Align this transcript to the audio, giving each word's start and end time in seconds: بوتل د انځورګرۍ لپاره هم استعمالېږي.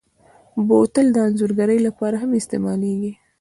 بوتل 0.67 1.07
د 1.13 1.17
انځورګرۍ 1.27 1.79
لپاره 1.87 2.15
هم 2.21 2.31
استعمالېږي. 2.39 3.11